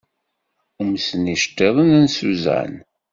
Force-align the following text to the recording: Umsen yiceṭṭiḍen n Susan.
Umsen 0.81 1.29
yiceṭṭiḍen 1.31 1.89
n 2.03 2.05
Susan. 2.15 2.73